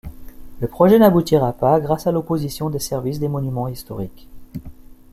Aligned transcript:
Le 0.61 0.67
projet 0.67 0.97
n'aboutira 0.97 1.53
pas, 1.53 1.79
grâce 1.79 2.07
à 2.07 2.11
l'opposition 2.11 2.71
des 2.71 2.79
Services 2.79 3.19
des 3.19 3.27
Monuments 3.27 3.67
historiques. 3.67 4.27